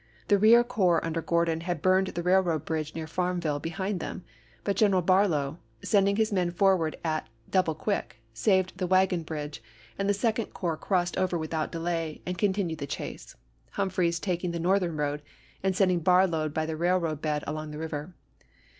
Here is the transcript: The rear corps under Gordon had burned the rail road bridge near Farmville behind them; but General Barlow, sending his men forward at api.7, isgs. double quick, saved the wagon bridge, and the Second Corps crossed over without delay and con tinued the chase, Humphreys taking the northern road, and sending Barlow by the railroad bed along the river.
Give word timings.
The 0.29 0.39
rear 0.39 0.63
corps 0.63 0.99
under 1.05 1.21
Gordon 1.21 1.61
had 1.61 1.83
burned 1.83 2.07
the 2.07 2.23
rail 2.23 2.39
road 2.41 2.65
bridge 2.65 2.95
near 2.95 3.05
Farmville 3.05 3.59
behind 3.59 3.99
them; 3.99 4.23
but 4.63 4.75
General 4.75 5.03
Barlow, 5.03 5.59
sending 5.83 6.15
his 6.15 6.31
men 6.31 6.49
forward 6.49 6.95
at 7.03 7.25
api.7, 7.25 7.25
isgs. 7.25 7.51
double 7.51 7.75
quick, 7.75 8.15
saved 8.33 8.79
the 8.79 8.87
wagon 8.87 9.21
bridge, 9.21 9.61
and 9.99 10.09
the 10.09 10.15
Second 10.15 10.55
Corps 10.55 10.75
crossed 10.75 11.17
over 11.19 11.37
without 11.37 11.71
delay 11.71 12.19
and 12.25 12.35
con 12.39 12.51
tinued 12.51 12.79
the 12.79 12.87
chase, 12.87 13.35
Humphreys 13.73 14.19
taking 14.19 14.49
the 14.49 14.59
northern 14.59 14.97
road, 14.97 15.21
and 15.61 15.75
sending 15.75 15.99
Barlow 15.99 16.49
by 16.49 16.65
the 16.65 16.75
railroad 16.75 17.21
bed 17.21 17.43
along 17.45 17.69
the 17.69 17.77
river. 17.77 18.15